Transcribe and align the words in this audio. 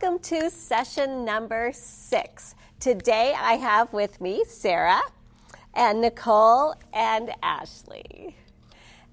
welcome 0.00 0.18
to 0.20 0.48
session 0.48 1.24
number 1.24 1.72
six. 1.72 2.54
Today 2.78 3.34
I 3.36 3.54
have 3.54 3.92
with 3.92 4.20
me 4.20 4.44
Sarah 4.46 5.00
and 5.74 6.00
Nicole 6.00 6.74
and 6.92 7.32
Ashley. 7.42 8.36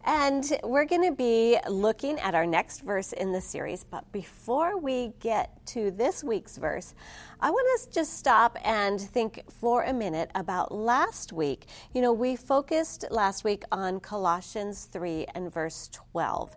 And 0.06 0.46
we're 0.64 0.86
going 0.86 1.04
to 1.04 1.16
be 1.16 1.58
looking 1.68 2.20
at 2.20 2.36
our 2.36 2.46
next 2.46 2.82
verse 2.82 3.14
in 3.14 3.32
the 3.32 3.42
series. 3.42 3.84
But 3.84 4.12
before 4.12 4.78
we 4.78 5.14
get 5.20 5.66
to 5.68 5.90
this 5.90 6.24
week's 6.24 6.58
verse, 6.58 6.94
I 7.42 7.50
want 7.50 7.82
to 7.82 7.92
just 7.92 8.20
stop 8.20 8.56
and 8.64 9.02
think 9.02 9.42
for 9.50 9.84
a 9.84 9.94
minute 9.94 10.30
about 10.36 10.72
last 10.72 11.34
week. 11.34 11.66
You 11.96 12.02
know, 12.04 12.14
we 12.14 12.36
focused 12.36 13.06
last 13.10 13.44
week 13.44 13.64
on 13.72 14.00
Colossians 14.00 14.86
3 14.92 15.26
and 15.34 15.52
verse 15.52 15.90
12. 15.92 16.56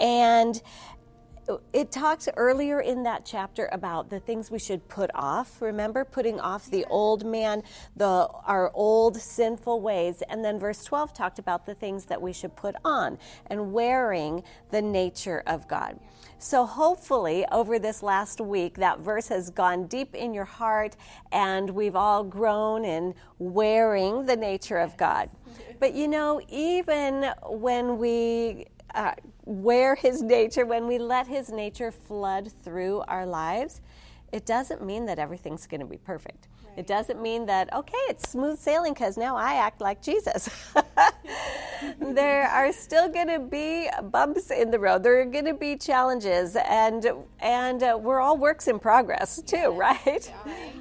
And 0.00 0.60
it 1.72 1.90
talks 1.90 2.28
earlier 2.36 2.80
in 2.80 3.02
that 3.04 3.24
chapter 3.24 3.68
about 3.72 4.10
the 4.10 4.20
things 4.20 4.50
we 4.50 4.58
should 4.58 4.86
put 4.88 5.10
off. 5.14 5.60
Remember 5.62 6.04
putting 6.04 6.38
off 6.40 6.70
the 6.70 6.84
old 6.86 7.24
man, 7.24 7.62
the 7.96 8.28
our 8.46 8.70
old 8.74 9.16
sinful 9.16 9.80
ways, 9.80 10.22
and 10.28 10.44
then 10.44 10.58
verse 10.58 10.84
12 10.84 11.14
talked 11.14 11.38
about 11.38 11.66
the 11.66 11.74
things 11.74 12.04
that 12.06 12.20
we 12.20 12.32
should 12.32 12.54
put 12.56 12.74
on 12.84 13.18
and 13.46 13.72
wearing 13.72 14.42
the 14.70 14.82
nature 14.82 15.42
of 15.46 15.66
God. 15.68 15.98
So 16.38 16.66
hopefully 16.66 17.44
over 17.50 17.78
this 17.78 18.02
last 18.02 18.40
week 18.40 18.76
that 18.76 19.00
verse 19.00 19.28
has 19.28 19.50
gone 19.50 19.86
deep 19.86 20.14
in 20.14 20.34
your 20.34 20.44
heart 20.44 20.96
and 21.32 21.70
we've 21.70 21.96
all 21.96 22.22
grown 22.22 22.84
in 22.84 23.14
wearing 23.38 24.26
the 24.26 24.36
nature 24.36 24.78
of 24.78 24.96
God. 24.96 25.30
But 25.80 25.94
you 25.94 26.08
know, 26.08 26.40
even 26.48 27.32
when 27.44 27.98
we 27.98 28.66
uh, 28.94 29.14
wear 29.48 29.94
his 29.94 30.22
nature, 30.22 30.66
when 30.66 30.86
we 30.86 30.98
let 30.98 31.26
his 31.26 31.48
nature 31.48 31.90
flood 31.90 32.52
through 32.62 33.02
our 33.08 33.24
lives, 33.24 33.80
it 34.30 34.44
doesn't 34.44 34.84
mean 34.84 35.06
that 35.06 35.18
everything's 35.18 35.66
going 35.66 35.80
to 35.80 35.86
be 35.86 35.96
perfect. 35.96 36.48
Right. 36.62 36.80
It 36.80 36.86
doesn't 36.86 37.22
mean 37.22 37.46
that, 37.46 37.72
okay, 37.72 37.96
it's 38.08 38.28
smooth 38.28 38.58
sailing 38.58 38.92
because 38.92 39.16
now 39.16 39.36
I 39.36 39.54
act 39.54 39.80
like 39.80 40.02
Jesus. 40.02 40.50
there 42.00 42.46
are 42.48 42.70
still 42.72 43.08
going 43.08 43.28
to 43.28 43.38
be 43.38 43.88
bumps 44.10 44.50
in 44.50 44.70
the 44.70 44.78
road. 44.78 45.02
There 45.02 45.18
are 45.20 45.24
going 45.24 45.46
to 45.46 45.54
be 45.54 45.76
challenges, 45.76 46.54
and, 46.68 47.06
and 47.40 47.82
uh, 47.82 47.98
we're 47.98 48.20
all 48.20 48.36
works 48.36 48.68
in 48.68 48.78
progress 48.78 49.40
too, 49.42 49.56
yes. 49.56 49.78
right? 49.78 50.32
Yeah. 50.46 50.72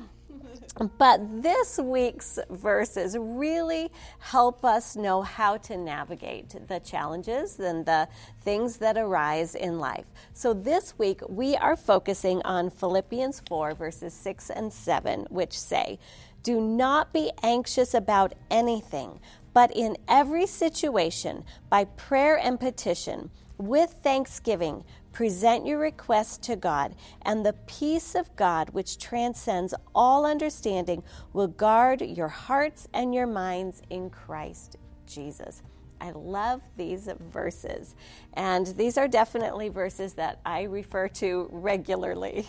But 0.79 1.41
this 1.41 1.79
week's 1.79 2.37
verses 2.51 3.17
really 3.17 3.91
help 4.19 4.63
us 4.63 4.95
know 4.95 5.23
how 5.23 5.57
to 5.57 5.75
navigate 5.75 6.67
the 6.67 6.79
challenges 6.79 7.59
and 7.59 7.85
the 7.85 8.07
things 8.41 8.77
that 8.77 8.95
arise 8.95 9.55
in 9.55 9.79
life. 9.79 10.05
So 10.33 10.53
this 10.53 10.93
week 10.99 11.21
we 11.27 11.55
are 11.55 11.75
focusing 11.75 12.43
on 12.43 12.69
Philippians 12.69 13.41
4, 13.47 13.73
verses 13.73 14.13
6 14.13 14.51
and 14.51 14.71
7, 14.71 15.25
which 15.29 15.57
say, 15.57 15.97
Do 16.43 16.61
not 16.61 17.11
be 17.11 17.31
anxious 17.41 17.95
about 17.95 18.33
anything, 18.51 19.19
but 19.53 19.75
in 19.75 19.97
every 20.07 20.45
situation, 20.45 21.43
by 21.71 21.85
prayer 21.85 22.37
and 22.37 22.59
petition, 22.59 23.31
with 23.57 23.89
thanksgiving, 24.03 24.83
Present 25.17 25.65
your 25.65 25.79
request 25.79 26.43
to 26.43 26.55
God, 26.55 26.93
and 27.23 27.43
the 27.43 27.53
peace 27.65 28.13
of 28.13 28.35
God, 28.35 28.69
which 28.69 28.99
transcends 28.99 29.73
all 29.95 30.27
understanding, 30.27 31.01
will 31.33 31.47
guard 31.47 32.01
your 32.01 32.27
hearts 32.27 32.87
and 32.93 33.15
your 33.15 33.25
minds 33.25 33.81
in 33.89 34.11
Christ 34.11 34.75
Jesus. 35.07 35.63
I 35.99 36.11
love 36.11 36.61
these 36.77 37.09
verses. 37.31 37.95
And 38.35 38.67
these 38.67 38.95
are 38.99 39.07
definitely 39.07 39.69
verses 39.69 40.13
that 40.13 40.39
I 40.45 40.65
refer 40.65 41.07
to 41.07 41.49
regularly. 41.51 42.45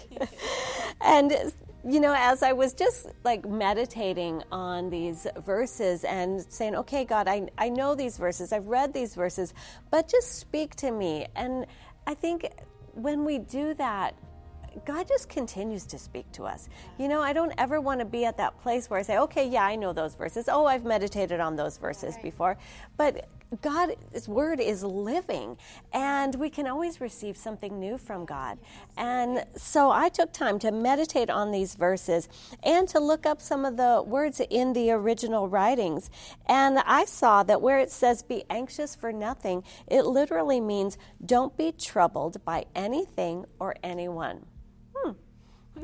and 1.01 1.33
you 1.85 2.01
know, 2.01 2.15
as 2.15 2.43
I 2.43 2.53
was 2.53 2.75
just 2.75 3.07
like 3.25 3.49
meditating 3.49 4.43
on 4.51 4.91
these 4.91 5.27
verses 5.45 6.05
and 6.05 6.45
saying, 6.53 6.75
okay, 6.75 7.05
God, 7.05 7.29
I, 7.29 7.49
I 7.57 7.69
know 7.69 7.95
these 7.95 8.19
verses, 8.19 8.53
I've 8.53 8.67
read 8.67 8.93
these 8.93 9.15
verses, 9.15 9.55
but 9.91 10.09
just 10.09 10.39
speak 10.39 10.75
to 10.77 10.91
me. 10.91 11.29
And 11.37 11.67
I 12.09 12.15
think 12.15 12.51
when 12.95 13.27
we 13.27 13.39
do 13.39 13.75
that, 13.75 14.15
God 14.87 15.07
just 15.07 15.29
continues 15.29 15.85
to 15.87 15.99
speak 15.99 16.31
to 16.33 16.45
us. 16.45 16.71
You 16.99 17.07
know, 17.07 17.21
I 17.21 17.35
don't 17.35 17.53
ever 17.59 17.83
want 17.83 18.01
to 18.01 18.07
be 18.07 18.25
at 18.25 18.39
that 18.39 18.59
place 18.63 18.89
where 18.89 18.99
I 18.99 19.03
say, 19.03 19.19
okay, 19.19 19.47
yeah, 19.47 19.65
I 19.65 19.77
know 19.77 19.93
those 19.93 20.15
verses. 20.15 20.49
Oh, 20.51 20.65
I've 20.65 20.85
meditated 20.85 21.39
on 21.39 21.55
those 21.55 21.77
verses 21.77 22.15
right. 22.15 22.23
before. 22.23 22.57
But 22.97 23.29
God's 23.63 24.29
word 24.29 24.61
is 24.61 24.85
living, 24.85 25.57
and 25.93 26.35
we 26.35 26.51
can 26.51 26.67
always 26.67 27.01
receive 27.01 27.37
something 27.37 27.81
new 27.81 27.97
from 27.97 28.27
God. 28.27 28.59
And 28.97 29.45
so 29.57 29.91
I 29.91 30.11
took 30.11 30.33
time 30.33 30.59
to 30.61 30.71
meditate 30.71 31.31
on 31.31 31.51
these 31.51 31.75
verses 31.75 32.29
and 32.63 32.87
to 32.89 33.01
look 33.01 33.25
up 33.25 33.41
some 33.41 33.65
of 33.65 33.79
the 33.79 34.03
words 34.07 34.43
in 34.51 34.75
the 34.75 34.91
original 34.91 35.49
writings. 35.49 36.11
And 36.47 36.79
I 36.81 37.07
saw 37.07 37.43
that 37.45 37.63
where 37.63 37.79
it 37.79 37.91
says, 37.91 38.23
be 38.23 38.45
anxious 38.51 38.95
for 38.95 39.13
nothing, 39.13 39.65
it 39.87 40.05
literally 40.05 40.61
means 40.61 40.99
don't 41.25 41.57
be 41.57 41.73
troubled 41.73 42.45
by 42.45 42.67
anything 42.75 43.47
or 43.59 43.75
anyone. 43.83 44.45
Hmm. 44.95 45.13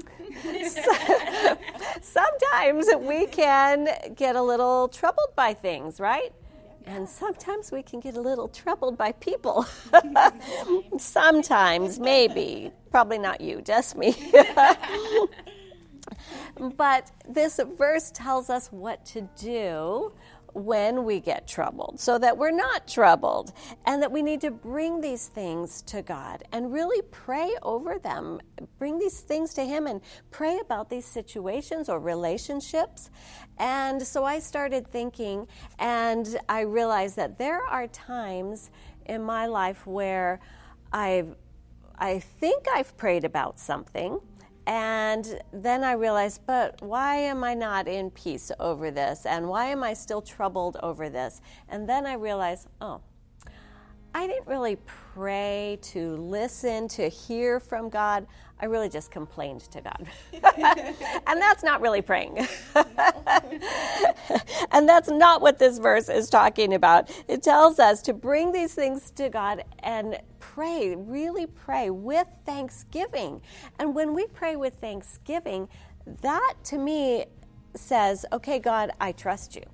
sometimes 2.02 2.88
we 3.00 3.26
can 3.26 3.88
get 4.14 4.36
a 4.36 4.42
little 4.42 4.88
troubled 4.88 5.34
by 5.34 5.54
things, 5.54 5.98
right? 5.98 6.32
And 6.86 7.08
sometimes 7.08 7.72
we 7.72 7.82
can 7.82 8.00
get 8.00 8.16
a 8.16 8.20
little 8.20 8.48
troubled 8.48 8.98
by 8.98 9.12
people. 9.12 9.66
sometimes, 10.98 11.98
maybe. 11.98 12.72
Probably 12.90 13.18
not 13.18 13.40
you, 13.40 13.62
just 13.62 13.96
me. 13.96 14.14
but 16.76 17.10
this 17.28 17.58
verse 17.78 18.10
tells 18.10 18.50
us 18.50 18.68
what 18.68 19.04
to 19.06 19.22
do 19.36 20.12
when 20.54 21.04
we 21.04 21.20
get 21.20 21.46
troubled 21.46 21.98
so 21.98 22.18
that 22.18 22.38
we're 22.38 22.50
not 22.50 22.86
troubled 22.86 23.52
and 23.86 24.02
that 24.02 24.10
we 24.10 24.22
need 24.22 24.40
to 24.40 24.50
bring 24.50 25.00
these 25.00 25.26
things 25.26 25.82
to 25.82 26.00
God 26.00 26.44
and 26.52 26.72
really 26.72 27.02
pray 27.10 27.54
over 27.62 27.98
them. 27.98 28.40
Bring 28.78 28.98
these 28.98 29.20
things 29.20 29.52
to 29.54 29.64
Him 29.64 29.86
and 29.86 30.00
pray 30.30 30.58
about 30.60 30.88
these 30.88 31.04
situations 31.04 31.88
or 31.88 31.98
relationships. 31.98 33.10
And 33.58 34.00
so 34.00 34.24
I 34.24 34.38
started 34.38 34.86
thinking 34.86 35.46
and 35.78 36.38
I 36.48 36.60
realized 36.60 37.16
that 37.16 37.38
there 37.38 37.62
are 37.62 37.86
times 37.88 38.70
in 39.06 39.22
my 39.22 39.46
life 39.46 39.86
where 39.86 40.40
I've 40.92 41.34
I 41.96 42.18
think 42.18 42.66
I've 42.74 42.96
prayed 42.96 43.24
about 43.24 43.60
something 43.60 44.18
and 44.66 45.40
then 45.52 45.84
I 45.84 45.92
realized, 45.92 46.42
but 46.46 46.80
why 46.80 47.16
am 47.16 47.44
I 47.44 47.54
not 47.54 47.86
in 47.86 48.10
peace 48.10 48.50
over 48.58 48.90
this? 48.90 49.26
And 49.26 49.48
why 49.48 49.66
am 49.66 49.82
I 49.82 49.92
still 49.94 50.22
troubled 50.22 50.76
over 50.82 51.08
this? 51.10 51.40
And 51.68 51.88
then 51.88 52.06
I 52.06 52.14
realized, 52.14 52.68
oh, 52.80 53.00
I 54.16 54.28
didn't 54.28 54.46
really 54.46 54.78
pray 55.12 55.78
to 55.82 56.16
listen, 56.16 56.86
to 56.88 57.08
hear 57.08 57.58
from 57.58 57.88
God. 57.88 58.28
I 58.60 58.66
really 58.66 58.88
just 58.88 59.10
complained 59.10 59.62
to 59.62 59.80
God. 59.80 60.06
and 61.26 61.42
that's 61.42 61.64
not 61.64 61.80
really 61.80 62.00
praying. 62.00 62.38
and 64.70 64.88
that's 64.88 65.08
not 65.08 65.42
what 65.42 65.58
this 65.58 65.78
verse 65.78 66.08
is 66.08 66.30
talking 66.30 66.74
about. 66.74 67.10
It 67.26 67.42
tells 67.42 67.80
us 67.80 68.02
to 68.02 68.12
bring 68.12 68.52
these 68.52 68.72
things 68.72 69.10
to 69.16 69.28
God 69.28 69.64
and 69.80 70.20
pray, 70.38 70.94
really 70.94 71.46
pray 71.46 71.90
with 71.90 72.28
thanksgiving. 72.46 73.42
And 73.80 73.96
when 73.96 74.14
we 74.14 74.28
pray 74.28 74.54
with 74.54 74.74
thanksgiving, 74.74 75.68
that 76.22 76.54
to 76.64 76.78
me 76.78 77.24
says, 77.74 78.24
okay, 78.32 78.60
God, 78.60 78.92
I 79.00 79.10
trust 79.10 79.56
you. 79.56 79.64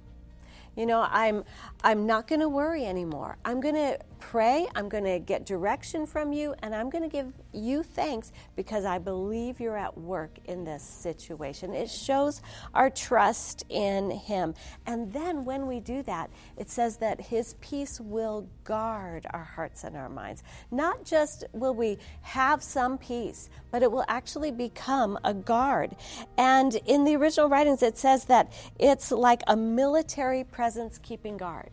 You 0.76 0.86
know, 0.86 1.06
I'm 1.10 1.44
I'm 1.84 2.06
not 2.06 2.26
going 2.26 2.40
to 2.40 2.48
worry 2.48 2.86
anymore. 2.86 3.36
I'm 3.44 3.60
going 3.60 3.74
to 3.74 3.98
pray, 4.20 4.68
I'm 4.74 4.88
going 4.88 5.04
to 5.04 5.18
get 5.18 5.46
direction 5.46 6.06
from 6.06 6.32
you, 6.32 6.54
and 6.62 6.74
I'm 6.74 6.90
going 6.90 7.02
to 7.02 7.08
give 7.08 7.32
you 7.52 7.82
thanks 7.82 8.32
because 8.54 8.84
I 8.84 8.98
believe 8.98 9.58
you're 9.58 9.76
at 9.76 9.96
work 9.98 10.38
in 10.44 10.62
this 10.62 10.82
situation. 10.82 11.74
It 11.74 11.90
shows 11.90 12.42
our 12.74 12.90
trust 12.90 13.64
in 13.68 14.10
Him. 14.10 14.54
And 14.86 15.12
then 15.12 15.44
when 15.44 15.66
we 15.66 15.80
do 15.80 16.02
that, 16.04 16.30
it 16.56 16.70
says 16.70 16.98
that 16.98 17.20
His 17.20 17.54
peace 17.60 18.00
will 18.00 18.46
guard 18.64 19.26
our 19.30 19.44
hearts 19.44 19.82
and 19.82 19.96
our 19.96 20.08
minds. 20.08 20.42
Not 20.70 21.04
just 21.04 21.44
will 21.52 21.74
we 21.74 21.98
have 22.22 22.62
some 22.62 22.98
peace, 22.98 23.48
but 23.70 23.82
it 23.82 23.90
will 23.90 24.04
actually 24.06 24.52
become 24.52 25.18
a 25.24 25.34
guard. 25.34 25.96
And 26.38 26.76
in 26.86 27.04
the 27.04 27.16
original 27.16 27.48
writings, 27.48 27.82
it 27.82 27.98
says 27.98 28.26
that 28.26 28.52
it's 28.78 29.10
like 29.10 29.42
a 29.46 29.56
military 29.56 30.44
presence 30.44 30.98
keeping 30.98 31.36
guard 31.36 31.70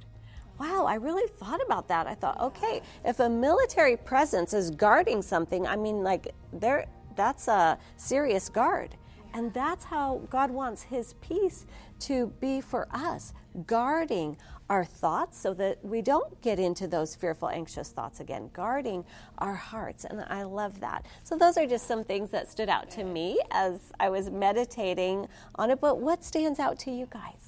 wow, 0.59 0.85
I 0.87 0.95
really 0.95 1.27
thought 1.27 1.61
about 1.65 1.87
that. 1.87 2.07
I 2.07 2.15
thought, 2.15 2.39
okay, 2.39 2.81
if 3.05 3.19
a 3.19 3.29
military 3.29 3.97
presence 3.97 4.53
is 4.53 4.71
guarding 4.71 5.21
something, 5.21 5.67
I 5.67 5.75
mean, 5.75 6.03
like, 6.03 6.33
there, 6.51 6.87
that's 7.15 7.47
a 7.47 7.77
serious 7.95 8.49
guard. 8.49 8.95
And 9.33 9.53
that's 9.53 9.85
how 9.85 10.21
God 10.29 10.49
wants 10.49 10.81
His 10.81 11.13
peace 11.21 11.65
to 12.01 12.27
be 12.39 12.61
for 12.61 12.87
us, 12.91 13.33
guarding 13.67 14.37
our 14.69 14.83
thoughts 14.83 15.39
so 15.39 15.53
that 15.53 15.83
we 15.83 16.01
don't 16.01 16.41
get 16.41 16.59
into 16.59 16.87
those 16.87 17.15
fearful, 17.15 17.49
anxious 17.49 17.89
thoughts 17.89 18.19
again, 18.19 18.49
guarding 18.53 19.05
our 19.37 19.53
hearts. 19.53 20.05
And 20.05 20.23
I 20.27 20.43
love 20.43 20.79
that. 20.79 21.05
So, 21.23 21.37
those 21.37 21.57
are 21.57 21.67
just 21.67 21.87
some 21.87 22.03
things 22.03 22.31
that 22.31 22.49
stood 22.49 22.69
out 22.69 22.89
to 22.91 23.03
me 23.03 23.39
as 23.51 23.91
I 23.99 24.09
was 24.09 24.29
meditating 24.29 25.27
on 25.55 25.71
it. 25.71 25.79
But 25.79 25.99
what 25.99 26.23
stands 26.23 26.59
out 26.59 26.79
to 26.79 26.91
you 26.91 27.07
guys? 27.09 27.46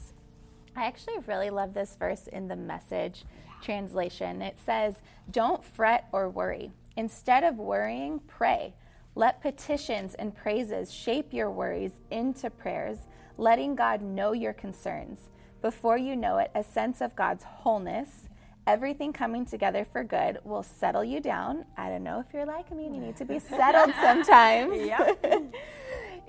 I 0.79 0.85
actually 0.85 1.17
really 1.27 1.49
love 1.49 1.73
this 1.73 1.97
verse 1.99 2.27
in 2.27 2.47
the 2.47 2.55
message 2.55 3.25
translation. 3.61 4.41
It 4.41 4.57
says, 4.65 4.95
Don't 5.29 5.61
fret 5.61 6.07
or 6.13 6.29
worry. 6.29 6.71
Instead 6.95 7.43
of 7.43 7.57
worrying, 7.57 8.21
pray. 8.27 8.73
Let 9.13 9.41
petitions 9.41 10.13
and 10.13 10.33
praises 10.33 10.93
shape 10.93 11.33
your 11.33 11.51
worries 11.51 11.99
into 12.11 12.49
prayers, 12.49 12.99
letting 13.37 13.75
God 13.75 14.01
know 14.01 14.31
your 14.31 14.53
concerns. 14.53 15.19
Before 15.61 15.97
you 15.97 16.15
know 16.15 16.37
it, 16.37 16.49
a 16.55 16.63
sense 16.63 17.01
of 17.01 17.13
God's 17.13 17.43
wholeness, 17.43 18.29
everything 18.65 19.11
coming 19.11 19.45
together 19.45 19.83
for 19.83 20.05
good, 20.05 20.39
will 20.45 20.63
settle 20.63 21.03
you 21.03 21.19
down. 21.19 21.65
I 21.75 21.89
don't 21.89 22.03
know 22.03 22.21
if 22.25 22.33
you're 22.33 22.45
like 22.45 22.71
me 22.71 22.85
you 22.85 23.01
need 23.01 23.17
to 23.17 23.25
be 23.25 23.39
settled 23.57 23.93
sometimes. 24.01 24.71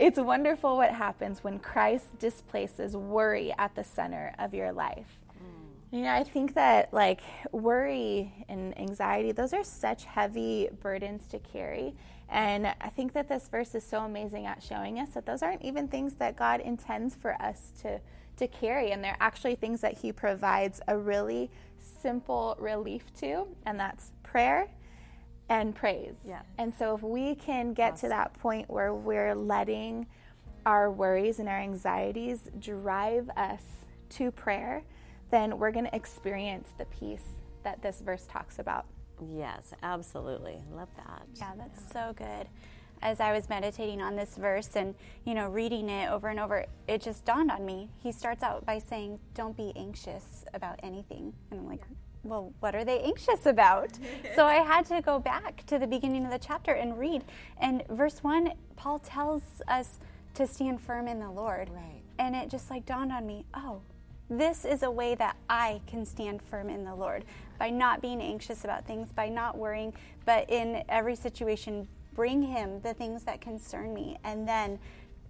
it's 0.01 0.19
wonderful 0.19 0.79
what 0.79 0.93
happens 0.93 1.45
when 1.45 1.59
Christ 1.59 2.19
displaces 2.19 2.97
worry 2.97 3.53
at 3.59 3.75
the 3.75 3.85
center 3.85 4.35
of 4.39 4.55
your 4.55 4.73
life. 4.73 5.19
Mm. 5.37 5.99
You 5.99 6.03
know, 6.05 6.15
I 6.15 6.25
think 6.25 6.55
that 6.55 6.95
like 6.95 7.21
worry 7.53 8.33
and 8.49 8.77
anxiety, 8.81 9.33
those 9.33 9.53
are 9.53 9.63
such 9.63 10.07
heavy 10.07 10.71
burdens 10.81 11.27
to 11.29 11.39
carry. 11.39 11.95
And 12.31 12.69
I 12.81 12.89
think 12.89 13.13
that 13.13 13.29
this 13.29 13.47
verse 13.49 13.75
is 13.75 13.85
so 13.85 13.99
amazing 14.01 14.47
at 14.47 14.63
showing 14.63 14.99
us 14.99 15.11
that 15.11 15.27
those 15.27 15.43
aren't 15.43 15.63
even 15.63 15.87
things 15.87 16.15
that 16.15 16.35
God 16.35 16.61
intends 16.61 17.15
for 17.15 17.35
us 17.35 17.71
to 17.83 18.01
to 18.39 18.49
carry. 18.49 18.93
And 18.93 19.05
they're 19.05 19.19
actually 19.21 19.57
things 19.57 19.83
that 19.83 19.99
He 19.99 20.13
provides 20.13 20.81
a 20.89 20.97
really 20.97 21.51
simple 21.79 22.57
relief 22.59 23.13
to, 23.21 23.47
and 23.67 23.79
that's 23.79 24.13
prayer 24.23 24.69
and 25.51 25.75
praise. 25.75 26.15
Yeah. 26.27 26.41
And 26.57 26.73
so 26.79 26.95
if 26.95 27.03
we 27.03 27.35
can 27.35 27.75
get 27.75 27.95
awesome. 27.95 28.09
to 28.09 28.15
that 28.15 28.35
point 28.35 28.71
where 28.71 28.95
we're 28.95 29.35
letting 29.35 30.07
our 30.65 30.91
worries 30.91 31.39
and 31.39 31.49
our 31.49 31.59
anxieties 31.59 32.49
drive 32.59 33.29
us 33.37 33.63
to 34.11 34.31
prayer, 34.31 34.83
then 35.31 35.59
we're 35.59 35.73
going 35.73 35.87
to 35.87 35.95
experience 35.95 36.69
the 36.79 36.87
peace 36.87 37.41
that 37.65 37.83
this 37.83 38.01
verse 38.01 38.27
talks 38.27 38.59
about. 38.59 38.87
Yes, 39.29 39.75
absolutely. 39.83 40.63
Love 40.73 40.89
that. 40.97 41.27
Yeah, 41.37 41.53
that's 41.59 41.93
so 41.93 42.15
good 42.17 42.49
as 43.03 43.21
I 43.21 43.33
was 43.33 43.49
meditating 43.49 44.03
on 44.03 44.17
this 44.17 44.37
verse 44.37 44.77
and, 44.77 44.95
you 45.25 45.35
know, 45.35 45.49
reading 45.49 45.89
it 45.89 46.11
over 46.11 46.29
and 46.29 46.39
over, 46.39 46.67
it 46.87 47.01
just 47.01 47.25
dawned 47.25 47.51
on 47.51 47.65
me. 47.65 47.89
He 48.03 48.13
starts 48.13 48.43
out 48.43 48.67
by 48.67 48.79
saying, 48.79 49.19
Don't 49.35 49.57
be 49.57 49.73
anxious 49.77 50.45
about 50.53 50.79
anything. 50.83 51.33
And 51.51 51.61
I'm 51.61 51.67
like, 51.67 51.83
well, 52.23 52.53
what 52.61 52.75
are 52.75 52.85
they 52.85 53.01
anxious 53.01 53.47
about? 53.47 53.91
so 54.37 54.45
I 54.45 54.57
had 54.57 54.87
to 54.87 55.01
go 55.01 55.19
back 55.19 55.65
to 55.67 55.79
the 55.79 55.87
beginning 55.87 56.25
of 56.25 56.31
the 56.31 56.39
chapter 56.39 56.73
and 56.73 56.99
read. 56.99 57.25
And 57.61 57.83
verse 57.89 58.23
one, 58.23 58.53
Paul 58.77 58.99
tells 58.99 59.43
us 59.69 59.99
to 60.35 60.47
stand 60.47 60.81
firm 60.81 61.09
in 61.09 61.19
the 61.19 61.31
Lord. 61.31 61.71
Right. 61.71 62.03
And 62.19 62.37
it 62.37 62.51
just 62.51 62.71
like 62.71 62.87
dawned 62.87 63.13
on 63.13 63.27
me, 63.27 63.45
oh, 63.55 63.81
this 64.29 64.65
is 64.65 64.83
a 64.85 64.91
way 64.91 65.15
that 65.17 65.37
I 65.49 65.81
can 65.87 66.07
stand 66.07 66.41
firm 66.41 66.71
in 66.71 66.85
the 66.85 66.95
Lord 66.95 67.25
by 67.59 67.71
not 67.71 68.01
being 68.01 68.21
anxious 68.21 68.65
about 68.65 68.87
things, 68.87 69.13
by 69.13 69.29
not 69.29 69.59
worrying, 69.59 69.93
but 70.25 70.49
in 70.49 70.85
every 70.89 71.17
situation, 71.17 71.89
bring 72.15 72.43
him 72.43 72.81
the 72.83 72.95
things 72.95 73.25
that 73.25 73.41
concern 73.41 73.93
me 73.93 74.19
and 74.25 74.47
then 74.47 74.79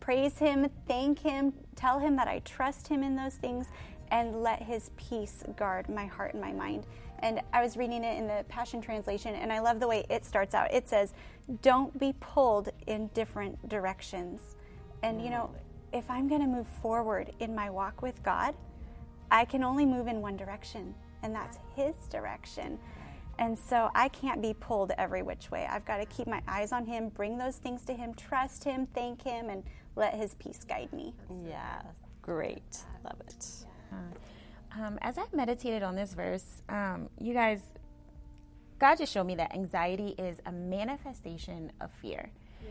praise 0.00 0.38
him, 0.38 0.68
thank 0.86 1.18
him, 1.20 1.52
tell 1.76 1.98
him 1.98 2.16
that 2.16 2.28
I 2.28 2.40
trust 2.40 2.88
him 2.88 3.02
in 3.02 3.16
those 3.16 3.34
things, 3.34 3.66
and 4.10 4.42
let 4.42 4.62
his 4.62 4.90
peace 4.96 5.44
guard 5.56 5.88
my 5.88 6.06
heart 6.06 6.34
and 6.34 6.42
my 6.42 6.52
mind. 6.52 6.86
And 7.20 7.40
I 7.52 7.62
was 7.62 7.76
reading 7.76 8.02
it 8.02 8.18
in 8.18 8.26
the 8.26 8.44
Passion 8.48 8.80
Translation, 8.80 9.34
and 9.34 9.52
I 9.52 9.60
love 9.60 9.78
the 9.78 9.88
way 9.88 10.04
it 10.08 10.24
starts 10.24 10.54
out. 10.54 10.72
It 10.72 10.88
says, 10.88 11.12
Don't 11.62 11.98
be 11.98 12.14
pulled 12.18 12.70
in 12.86 13.08
different 13.08 13.68
directions. 13.68 14.40
And, 15.02 15.22
you 15.22 15.30
know, 15.30 15.50
if 15.92 16.10
I'm 16.10 16.28
going 16.28 16.40
to 16.40 16.46
move 16.46 16.66
forward 16.82 17.32
in 17.40 17.54
my 17.54 17.68
walk 17.70 18.02
with 18.02 18.22
God, 18.22 18.54
I 19.30 19.44
can 19.44 19.62
only 19.62 19.84
move 19.84 20.06
in 20.06 20.20
one 20.20 20.36
direction, 20.36 20.94
and 21.22 21.34
that's 21.34 21.58
His 21.76 21.94
direction. 22.08 22.78
And 23.38 23.58
so 23.58 23.90
I 23.94 24.08
can't 24.08 24.42
be 24.42 24.54
pulled 24.54 24.92
every 24.98 25.22
which 25.22 25.50
way. 25.50 25.66
I've 25.68 25.84
got 25.84 25.98
to 25.98 26.06
keep 26.06 26.26
my 26.26 26.42
eyes 26.46 26.72
on 26.72 26.84
Him, 26.84 27.08
bring 27.08 27.38
those 27.38 27.56
things 27.56 27.84
to 27.86 27.94
Him, 27.94 28.14
trust 28.14 28.64
Him, 28.64 28.86
thank 28.94 29.22
Him, 29.22 29.48
and 29.48 29.62
let 29.96 30.14
His 30.14 30.34
peace 30.34 30.64
guide 30.68 30.92
me. 30.92 31.14
Yeah, 31.46 31.82
great. 32.22 32.78
Love 33.04 33.20
it. 33.20 33.46
Um, 34.78 34.98
as 35.00 35.18
I 35.18 35.24
meditated 35.32 35.82
on 35.82 35.96
this 35.96 36.14
verse, 36.14 36.62
um, 36.68 37.08
you 37.18 37.34
guys, 37.34 37.60
God 38.78 38.96
just 38.98 39.12
showed 39.12 39.24
me 39.24 39.34
that 39.36 39.52
anxiety 39.52 40.14
is 40.16 40.38
a 40.46 40.52
manifestation 40.52 41.72
of 41.80 41.90
fear. 42.00 42.30
Yeah. 42.64 42.70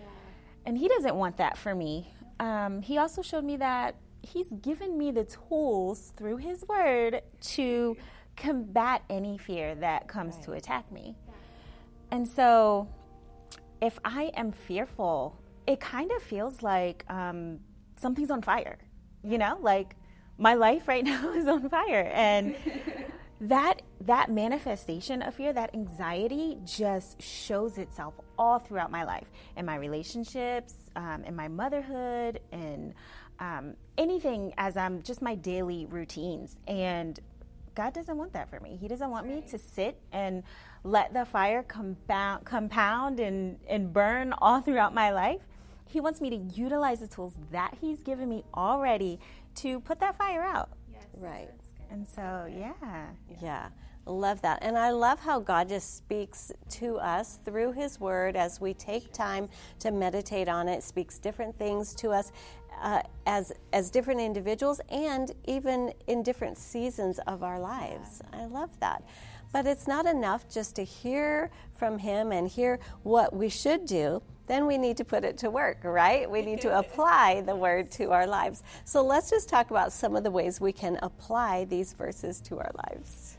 And 0.66 0.78
He 0.78 0.88
doesn't 0.88 1.16
want 1.16 1.38
that 1.38 1.58
for 1.58 1.76
me. 1.76 2.14
Um, 2.40 2.82
he 2.82 2.98
also 2.98 3.22
showed 3.22 3.44
me 3.44 3.58
that 3.58 3.96
He's 4.22 4.48
given 4.62 4.98
me 4.98 5.12
the 5.12 5.26
tools 5.26 6.14
through 6.18 6.38
His 6.38 6.66
Word 6.68 7.22
to 7.42 7.98
combat 8.36 9.04
any 9.10 9.38
fear 9.38 9.76
that 9.76 10.08
comes 10.08 10.36
right. 10.36 10.44
to 10.46 10.52
attack 10.54 10.92
me. 10.92 11.16
And 12.12 12.28
so, 12.28 12.88
if 13.82 14.00
I 14.04 14.32
am 14.36 14.52
fearful, 14.52 15.38
it 15.68 15.80
kind 15.80 16.12
of 16.12 16.24
feels 16.24 16.64
like 16.64 17.06
um, 17.10 17.60
something's 17.98 18.32
on 18.32 18.42
fire. 18.42 18.78
You 19.24 19.38
know, 19.38 19.58
like 19.62 19.96
my 20.40 20.56
life 20.56 20.88
right 20.88 21.04
now 21.06 21.32
is 21.34 21.48
on 21.48 21.70
fire, 21.70 22.10
and 22.14 22.56
that 23.42 23.82
that 24.02 24.32
manifestation 24.32 25.22
of 25.22 25.36
fear, 25.36 25.54
that 25.54 25.74
anxiety, 25.76 26.58
just 26.66 27.22
shows 27.22 27.78
itself 27.78 28.14
all 28.38 28.58
throughout 28.60 28.90
my 28.90 29.04
life, 29.04 29.28
in 29.58 29.66
my 29.66 29.76
relationships, 29.76 30.74
um, 30.96 31.24
in 31.26 31.36
my 31.36 31.48
motherhood, 31.48 32.40
and 32.52 32.94
um, 33.40 33.76
anything 33.98 34.54
as 34.58 34.78
I'm 34.78 35.02
just 35.02 35.22
my 35.22 35.36
daily 35.36 35.86
routines. 35.86 36.56
And 36.68 37.20
God 37.76 37.94
doesn't 37.94 38.18
want 38.18 38.34
that 38.34 38.50
for 38.50 38.60
me. 38.60 38.78
He 38.80 38.88
doesn't 38.88 39.10
want 39.10 39.28
me 39.28 39.44
to 39.50 39.58
sit 39.58 40.00
and 40.12 40.44
let 40.84 41.14
the 41.14 41.26
fire 41.26 41.64
compound, 41.64 42.46
compound 42.46 43.20
and, 43.20 43.60
and 43.68 43.94
burn 43.94 44.34
all 44.34 44.62
throughout 44.62 44.94
my 44.94 45.12
life. 45.12 45.42
He 45.88 46.00
wants 46.00 46.22
me 46.22 46.30
to 46.30 46.36
utilize 46.36 47.00
the 47.00 47.08
tools 47.08 47.34
that 47.52 47.78
He's 47.82 48.02
given 48.02 48.30
me 48.30 48.44
already 48.54 49.20
to 49.56 49.80
put 49.80 50.00
that 50.00 50.18
fire 50.18 50.44
out. 50.44 50.70
Yes. 50.92 51.06
Right. 51.18 51.50
And 51.92 52.08
so, 52.08 52.48
yeah. 52.50 53.08
Yeah. 53.42 53.70
Love 54.06 54.42
that. 54.42 54.60
And 54.62 54.78
I 54.78 54.92
love 54.92 55.20
how 55.20 55.40
God 55.40 55.70
just 55.70 55.98
speaks 55.98 56.52
to 56.70 56.98
us 56.98 57.40
through 57.46 57.74
His 57.74 58.00
Word 58.00 58.36
as 58.36 58.60
we 58.60 58.74
take 58.74 59.14
time 59.14 59.50
to 59.80 59.92
meditate 59.92 60.48
on 60.48 60.68
it, 60.68 60.84
speaks 60.84 61.20
different 61.20 61.58
things 61.58 61.94
to 61.96 62.10
us 62.10 62.32
uh, 62.82 63.02
as 63.26 63.52
as 63.74 63.90
different 63.90 64.22
individuals 64.22 64.80
and 64.90 65.32
even 65.46 65.94
in 66.08 66.24
different 66.24 66.58
seasons 66.58 67.20
of 67.28 67.44
our 67.44 67.60
lives. 67.60 68.22
I 68.34 68.46
love 68.46 68.70
that. 68.80 69.04
But 69.52 69.66
it's 69.66 69.88
not 69.88 70.06
enough 70.06 70.48
just 70.50 70.76
to 70.76 70.84
hear 70.84 71.50
from 71.74 71.98
him 71.98 72.32
and 72.32 72.48
hear 72.48 72.80
what 73.04 73.36
we 73.36 73.50
should 73.50 73.86
do. 73.86 74.22
Then 74.50 74.66
we 74.66 74.80
need 74.80 74.98
to 74.98 75.06
put 75.06 75.24
it 75.24 75.38
to 75.38 75.52
work, 75.52 75.78
right? 75.84 76.30
We 76.30 76.42
need 76.42 76.60
to 76.62 76.80
apply 76.84 77.42
the 77.42 77.56
word 77.56 77.92
to 77.92 78.12
our 78.12 78.26
lives. 78.26 78.64
So 78.84 79.06
let's 79.06 79.30
just 79.30 79.48
talk 79.48 79.70
about 79.70 79.94
some 79.94 80.16
of 80.16 80.24
the 80.24 80.32
ways 80.32 80.60
we 80.60 80.74
can 80.74 80.98
apply 81.04 81.66
these 81.66 81.94
verses 81.94 82.42
to 82.42 82.58
our 82.58 82.72
lives. 82.90 83.38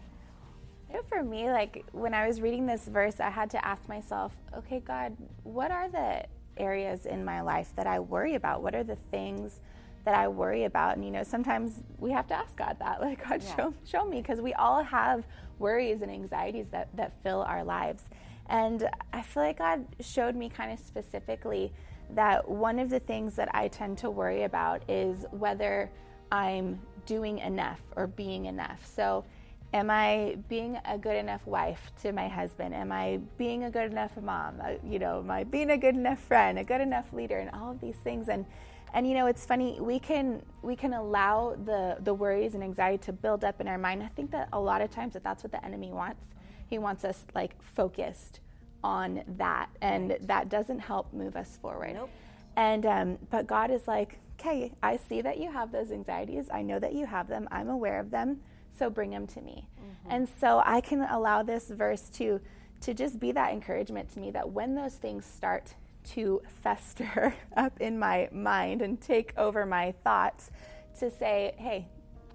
You 0.89 0.95
know, 0.95 1.03
For 1.03 1.25
me, 1.25 1.51
like 1.51 1.85
when 1.91 2.15
I 2.15 2.29
was 2.29 2.41
reading 2.41 2.65
this 2.65 2.87
verse, 2.87 3.19
I 3.19 3.29
had 3.29 3.51
to 3.51 3.67
ask 3.67 3.89
myself, 3.89 4.37
okay, 4.57 4.79
God, 4.79 5.17
what 5.43 5.73
are 5.73 5.89
the 5.89 6.27
areas 6.57 7.07
in 7.07 7.25
my 7.25 7.41
life 7.41 7.73
that 7.75 7.89
I 7.89 7.99
worry 7.99 8.37
about? 8.37 8.63
What 8.63 8.77
are 8.77 8.85
the 8.85 8.97
things 9.11 9.59
that 10.05 10.15
I 10.15 10.29
worry 10.29 10.63
about? 10.63 10.95
And 10.95 11.05
you 11.05 11.11
know, 11.11 11.25
sometimes 11.25 11.81
we 11.99 12.13
have 12.13 12.29
to 12.29 12.35
ask 12.35 12.57
God 12.57 12.77
that, 12.79 13.01
like 13.07 13.29
God, 13.29 13.43
yeah. 13.43 13.57
show 13.57 13.75
show 13.85 14.05
me, 14.05 14.23
because 14.23 14.41
we 14.41 14.55
all 14.55 14.85
have 14.85 15.25
worries 15.59 16.03
and 16.03 16.11
anxieties 16.11 16.69
that 16.69 16.89
that 16.97 17.21
fill 17.25 17.43
our 17.43 17.65
lives. 17.65 18.05
And 18.51 18.89
I 19.13 19.23
feel 19.23 19.45
like 19.45 19.59
God 19.59 19.87
showed 20.01 20.37
me 20.37 20.51
kind 20.51 20.73
of 20.73 20.79
specifically 20.79 21.73
that 22.11 22.49
one 22.49 22.79
of 22.79 22.91
the 22.91 23.01
things 23.01 23.37
that 23.37 23.55
I 23.55 23.69
tend 23.69 23.99
to 23.99 24.11
worry 24.11 24.43
about 24.43 24.83
is 24.89 25.25
whether 25.31 25.91
I'm 26.31 26.81
doing 27.07 27.39
enough 27.39 27.81
or 27.97 28.07
being 28.07 28.47
enough. 28.47 28.85
So 28.85 29.25
Am 29.73 29.89
I 29.89 30.37
being 30.49 30.81
a 30.85 30.99
good 30.99 31.15
enough 31.15 31.47
wife 31.47 31.93
to 32.03 32.11
my 32.11 32.27
husband? 32.27 32.75
Am 32.75 32.91
I 32.91 33.21
being 33.39 33.65
a 33.65 33.71
good 33.71 33.93
enough 33.93 34.11
mom? 34.21 34.61
Uh, 34.61 34.73
you 34.85 34.99
know, 34.99 35.21
am 35.21 35.31
I 35.31 35.45
being 35.45 35.71
a 35.71 35.79
good 35.79 35.95
enough 35.95 36.19
friend, 36.19 36.59
a 36.59 36.65
good 36.65 36.81
enough 36.81 37.13
leader, 37.13 37.39
and 37.39 37.51
all 37.51 37.71
of 37.71 37.81
these 37.81 37.95
things? 38.03 38.29
And 38.29 38.47
and 38.93 39.07
you 39.07 39.15
know, 39.15 39.27
it's 39.27 39.47
funny 39.47 39.79
we 39.81 40.01
can 40.01 40.43
we 40.63 40.75
can 40.75 40.93
allow 40.93 41.57
the 41.67 41.99
the 42.01 42.13
worries 42.13 42.55
and 42.55 42.65
anxiety 42.65 42.99
to 43.05 43.13
build 43.13 43.45
up 43.45 43.61
in 43.61 43.69
our 43.69 43.79
mind. 43.79 44.03
I 44.03 44.09
think 44.09 44.33
that 44.33 44.49
a 44.53 44.59
lot 44.59 44.81
of 44.83 44.91
times 44.91 45.13
that 45.13 45.23
that's 45.23 45.45
what 45.45 45.53
the 45.53 45.65
enemy 45.65 45.93
wants. 45.93 46.25
He 46.71 46.79
wants 46.79 47.05
us 47.05 47.25
like 47.35 47.61
focused 47.63 48.41
on 48.83 49.23
that, 49.37 49.69
and 49.83 50.17
that 50.23 50.49
doesn't 50.49 50.79
help 50.79 51.13
move 51.13 51.37
us 51.37 51.59
forward. 51.61 51.95
Nope. 51.95 52.11
And 52.57 52.87
um, 52.87 53.19
but 53.29 53.47
God 53.47 53.71
is 53.71 53.87
like, 53.87 54.19
okay, 54.39 54.73
I 54.83 54.97
see 54.97 55.21
that 55.21 55.39
you 55.39 55.51
have 55.51 55.73
those 55.73 55.91
anxieties. 55.91 56.49
I 56.51 56.63
know 56.63 56.79
that 56.79 56.95
you 56.95 57.07
have 57.07 57.29
them. 57.29 57.49
I'm 57.51 57.69
aware 57.69 58.01
of 58.01 58.11
them. 58.11 58.41
So 58.79 58.89
bring 58.89 59.11
them 59.11 59.27
to 59.27 59.43
me. 59.43 59.69
Mm-hmm. 59.79 60.13
And 60.13 60.29
so 60.41 60.63
I 60.65 60.81
can 60.81 61.03
allow 61.03 61.43
this 61.43 61.69
verse 61.69 62.09
to 62.15 62.41
to 62.83 62.95
just 62.95 63.21
be 63.21 63.33
that 63.33 63.53
encouragement 63.53 64.11
to 64.15 64.21
me 64.21 64.31
that 64.31 64.49
when 64.49 64.75
those 64.75 64.95
things 64.95 65.27
start 65.27 65.75
to 66.03 66.41
fester 66.63 67.35
up 67.57 67.79
in 67.81 67.99
my 67.99 68.29
mind 68.33 68.81
and 68.81 68.99
take 69.01 69.35
over 69.37 69.67
my 69.67 69.93
thoughts, 70.03 70.51
to 70.99 71.11
say, 71.11 71.55
hey, 71.59 71.87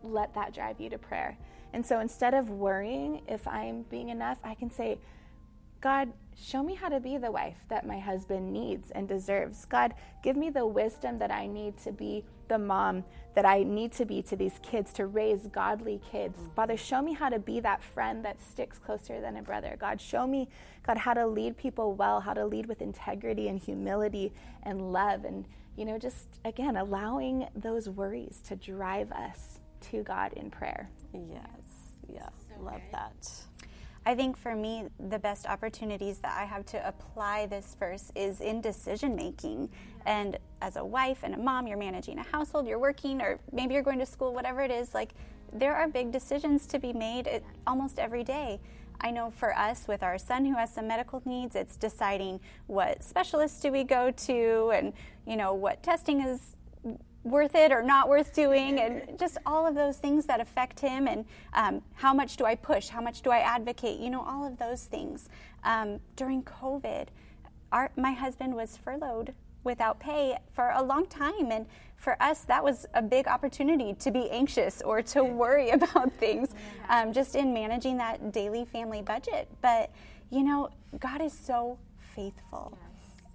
let 0.04 0.34
that 0.36 0.54
drive 0.54 0.80
you 0.80 0.90
to 0.90 0.98
prayer. 0.98 1.38
And 1.76 1.86
so 1.86 2.00
instead 2.00 2.34
of 2.34 2.50
worrying 2.50 3.22
if 3.28 3.46
I'm 3.46 3.82
being 3.90 4.08
enough, 4.08 4.38
I 4.46 4.56
can 4.56 4.72
say, 4.72 4.98
God, 5.82 6.14
show 6.34 6.64
me 6.64 6.74
how 6.74 6.88
to 6.88 7.02
be 7.02 7.18
the 7.18 7.32
wife 7.32 7.58
that 7.68 7.86
my 7.86 8.00
husband 8.00 8.54
needs 8.54 8.92
and 8.92 9.10
deserves. 9.10 9.66
God, 9.66 9.94
give 10.24 10.38
me 10.38 10.50
the 10.50 10.66
wisdom 10.66 11.18
that 11.20 11.32
I 11.32 11.48
need 11.48 11.78
to 11.80 11.92
be 11.92 12.24
the 12.48 12.58
mom 12.58 13.04
that 13.34 13.46
I 13.46 13.64
need 13.64 13.92
to 13.94 14.06
be 14.06 14.22
to 14.22 14.38
these 14.38 14.58
kids, 14.64 14.94
to 14.94 15.06
raise 15.06 15.48
godly 15.48 16.00
kids. 16.10 16.40
Mm-hmm. 16.40 16.54
Father, 16.56 16.78
show 16.78 17.02
me 17.02 17.12
how 17.12 17.28
to 17.28 17.40
be 17.40 17.60
that 17.60 17.84
friend 17.84 18.24
that 18.24 18.42
sticks 18.42 18.78
closer 18.78 19.20
than 19.20 19.36
a 19.36 19.42
brother. 19.42 19.76
God, 19.78 20.00
show 20.00 20.26
me, 20.26 20.48
God, 20.88 20.98
how 20.98 21.14
to 21.14 21.28
lead 21.28 21.58
people 21.58 21.94
well, 21.94 22.22
how 22.22 22.34
to 22.34 22.46
lead 22.46 22.68
with 22.68 22.82
integrity 22.82 23.50
and 23.50 23.60
humility 23.60 24.32
and 24.64 24.94
love. 24.94 25.26
And, 25.26 25.46
you 25.76 25.84
know, 25.84 26.00
just 26.00 26.40
again, 26.46 26.78
allowing 26.78 27.50
those 27.54 27.90
worries 27.90 28.42
to 28.46 28.56
drive 28.56 29.12
us 29.12 29.60
to 29.92 30.04
God 30.04 30.32
in 30.34 30.50
prayer. 30.50 30.90
Yes. 31.14 31.65
Yeah. 32.12 32.28
So 32.48 32.64
Love 32.64 32.74
good. 32.76 32.94
that. 32.94 33.32
I 34.08 34.14
think 34.14 34.38
for 34.38 34.56
me, 34.56 34.86
the 35.10 35.18
best 35.18 35.48
opportunities 35.48 36.20
that 36.20 36.38
I 36.40 36.46
have 36.46 36.66
to 36.68 36.88
apply 36.88 37.48
this 37.48 37.76
verse 37.80 38.12
is 38.16 38.40
in 38.40 38.62
decision 38.62 39.16
making. 39.16 39.70
And 40.06 40.38
as 40.62 40.76
a 40.76 40.86
wife 40.86 41.20
and 41.24 41.34
a 41.34 41.38
mom, 41.38 41.66
you're 41.66 41.78
managing 41.78 42.20
a 42.20 42.24
household, 42.24 42.68
you're 42.68 42.78
working, 42.78 43.20
or 43.20 43.40
maybe 43.52 43.74
you're 43.74 43.82
going 43.82 43.98
to 43.98 44.06
school, 44.06 44.32
whatever 44.32 44.62
it 44.62 44.70
is, 44.70 44.94
like 44.94 45.14
there 45.52 45.76
are 45.76 45.88
big 45.88 46.12
decisions 46.12 46.68
to 46.68 46.78
be 46.78 46.94
made 46.94 47.42
almost 47.66 47.98
every 47.98 48.24
day. 48.24 48.60
I 49.02 49.12
know 49.12 49.32
for 49.32 49.58
us, 49.58 49.88
with 49.88 50.04
our 50.04 50.18
son 50.18 50.46
who 50.46 50.56
has 50.56 50.74
some 50.74 50.88
medical 50.88 51.22
needs, 51.26 51.56
it's 51.56 51.76
deciding 51.76 52.40
what 52.68 53.04
specialists 53.04 53.60
do 53.60 53.72
we 53.72 53.84
go 53.84 54.12
to 54.12 54.72
and, 54.74 54.94
you 55.26 55.36
know, 55.36 55.54
what 55.54 55.82
testing 55.82 56.22
is 56.22 56.56
worth 57.26 57.56
it 57.56 57.72
or 57.72 57.82
not 57.82 58.08
worth 58.08 58.34
doing, 58.34 58.80
and 58.80 59.20
just 59.20 59.38
all 59.46 59.66
of 59.66 59.76
those 59.76 59.98
things 59.98 60.26
that 60.28 60.40
affect 60.40 60.80
him, 60.80 61.08
and 61.08 61.26
um, 61.54 61.82
how 61.96 62.14
much 62.14 62.38
do 62.38 62.46
I 62.46 62.56
push, 62.56 62.88
how 62.88 63.02
much 63.02 63.22
do 63.22 63.32
I 63.32 63.40
advocate, 63.40 64.00
you 64.00 64.12
know, 64.12 64.22
all 64.22 64.46
of 64.46 64.58
those 64.58 64.84
things. 64.84 65.28
Um, 65.64 66.00
during 66.16 66.44
COVID, 66.44 67.08
our, 67.72 67.92
my 67.98 68.12
husband 68.12 68.54
was 68.54 68.78
furloughed 68.78 69.34
without 69.64 70.00
pay 70.00 70.38
for 70.54 70.70
a 70.70 70.84
long 70.84 71.08
time, 71.08 71.52
and 71.52 71.66
for 71.98 72.22
us, 72.22 72.42
that 72.42 72.64
was 72.64 72.86
a 72.94 73.02
big 73.02 73.28
opportunity 73.28 73.96
to 73.96 74.12
be 74.12 74.30
anxious 74.30 74.84
or 74.84 75.02
to 75.02 75.24
worry 75.24 75.72
about 75.72 76.14
things, 76.14 76.54
um, 76.90 77.12
just 77.12 77.36
in 77.36 77.54
managing 77.54 77.98
that 77.98 78.32
daily 78.32 78.66
family 78.66 79.02
budget. 79.02 79.50
But, 79.62 79.90
you 80.30 80.44
know, 80.44 80.70
God 81.00 81.22
is 81.22 81.34
so 81.34 81.80
faithful. 82.16 82.78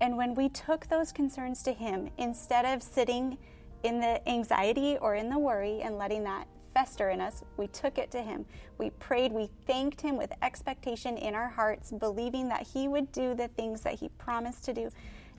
And 0.00 0.16
when 0.16 0.34
we 0.34 0.48
took 0.48 0.86
those 0.86 1.10
concerns 1.10 1.62
to 1.64 1.72
Him, 1.72 2.10
instead 2.16 2.64
of 2.64 2.82
sitting 2.82 3.36
in 3.82 4.00
the 4.00 4.26
anxiety 4.28 4.98
or 5.00 5.14
in 5.14 5.30
the 5.30 5.38
worry 5.38 5.80
and 5.82 5.96
letting 5.96 6.24
that 6.24 6.46
fester 6.74 7.10
in 7.10 7.20
us, 7.20 7.42
we 7.56 7.66
took 7.68 7.98
it 7.98 8.10
to 8.12 8.22
Him. 8.22 8.44
We 8.78 8.90
prayed, 8.90 9.32
we 9.32 9.50
thanked 9.66 10.00
Him 10.00 10.16
with 10.16 10.32
expectation 10.42 11.16
in 11.16 11.34
our 11.34 11.48
hearts, 11.48 11.90
believing 11.90 12.48
that 12.48 12.66
He 12.66 12.88
would 12.88 13.10
do 13.12 13.34
the 13.34 13.48
things 13.48 13.80
that 13.82 13.94
He 13.94 14.08
promised 14.10 14.64
to 14.64 14.72
do. 14.72 14.90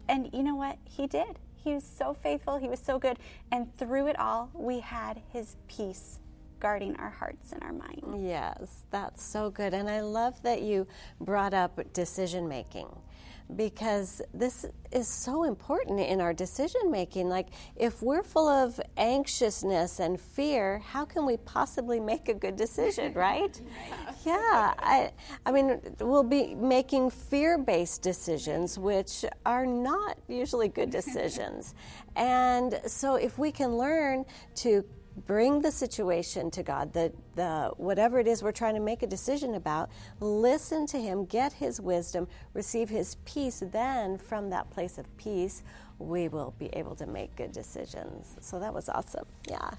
And 0.09 0.29
you 0.33 0.43
know 0.43 0.55
what? 0.55 0.77
He 0.83 1.07
did. 1.07 1.39
He 1.55 1.73
was 1.73 1.83
so 1.83 2.13
faithful, 2.13 2.57
He 2.57 2.67
was 2.67 2.79
so 2.79 2.99
good. 2.99 3.17
And 3.51 3.75
through 3.77 4.07
it 4.07 4.19
all, 4.19 4.49
we 4.53 4.79
had 4.79 5.21
His 5.31 5.55
peace 5.67 6.19
guarding 6.59 6.95
our 6.97 7.09
hearts 7.09 7.51
and 7.51 7.63
our 7.63 7.73
mind. 7.73 8.27
Yes, 8.27 8.85
that's 8.91 9.23
so 9.23 9.49
good. 9.49 9.73
And 9.73 9.89
I 9.89 10.01
love 10.01 10.41
that 10.43 10.61
you 10.61 10.87
brought 11.19 11.53
up 11.53 11.79
decision 11.93 12.47
making 12.47 12.87
because 13.55 14.21
this 14.33 14.65
is 14.91 15.07
so 15.07 15.43
important 15.43 15.99
in 15.99 16.21
our 16.21 16.33
decision 16.33 16.91
making. 16.91 17.29
Like, 17.29 17.47
if 17.75 18.01
we're 18.01 18.23
full 18.23 18.47
of 18.47 18.79
anxiousness 18.97 19.99
and 19.99 20.19
fear, 20.19 20.79
how 20.79 21.05
can 21.05 21.25
we 21.25 21.37
possibly 21.37 21.99
make 21.99 22.29
a 22.29 22.33
good 22.33 22.55
decision, 22.55 23.13
right? 23.15 23.59
yeah. 24.25 24.73
I, 24.77 25.11
I 25.45 25.51
mean, 25.51 25.79
we'll 25.99 26.23
be 26.23 26.55
making 26.55 27.09
fear 27.09 27.57
based 27.57 28.01
decisions, 28.01 28.77
which 28.77 29.25
are 29.45 29.65
not 29.65 30.17
usually 30.27 30.67
good 30.67 30.89
decisions. 30.89 31.75
and 32.15 32.79
so, 32.85 33.15
if 33.15 33.37
we 33.37 33.51
can 33.51 33.77
learn 33.77 34.25
to 34.55 34.83
bring 35.27 35.61
the 35.61 35.71
situation 35.71 36.51
to 36.51 36.63
God, 36.63 36.93
the, 36.93 37.11
the 37.35 37.71
whatever 37.77 38.19
it 38.19 38.27
is 38.27 38.43
we're 38.43 38.51
trying 38.51 38.75
to 38.75 38.81
make 38.81 39.03
a 39.03 39.07
decision 39.07 39.55
about, 39.55 39.89
listen 40.19 40.85
to 40.87 41.01
Him, 41.01 41.25
get 41.25 41.53
His 41.53 41.81
wisdom, 41.81 42.27
receive 42.53 42.89
His 42.89 43.15
peace. 43.25 43.63
Then, 43.71 44.17
from 44.17 44.49
that 44.49 44.69
place 44.69 44.97
of 44.97 45.05
peace, 45.17 45.63
we 45.99 46.27
will 46.27 46.53
be 46.59 46.67
able 46.73 46.95
to 46.95 47.05
make 47.05 47.35
good 47.35 47.51
decisions. 47.51 48.37
So 48.41 48.59
that 48.59 48.73
was 48.73 48.89
awesome. 48.89 49.25
Yeah. 49.49 49.69